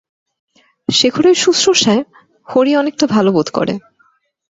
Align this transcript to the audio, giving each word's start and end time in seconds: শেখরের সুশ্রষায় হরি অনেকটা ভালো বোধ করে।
শেখরের 0.89 1.35
সুশ্রষায় 1.35 2.03
হরি 2.47 2.71
অনেকটা 2.75 3.05
ভালো 3.07 3.29
বোধ 3.31 3.47
করে। 3.49 3.73